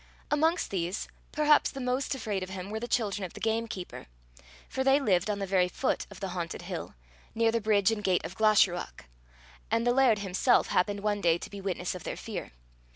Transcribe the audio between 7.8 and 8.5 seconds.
and gate of